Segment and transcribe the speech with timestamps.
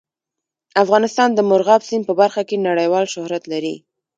[0.83, 3.75] افغانستان د مورغاب سیند په برخه کې نړیوال شهرت لري.